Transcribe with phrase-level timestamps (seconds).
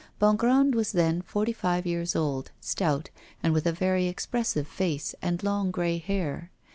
[0.17, 3.11] Bongrand was then forty five years old, stout,
[3.43, 6.49] and with a very expressive face and long grey hair.